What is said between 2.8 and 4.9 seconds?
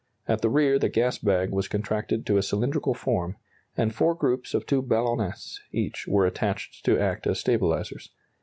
form, and four groups of two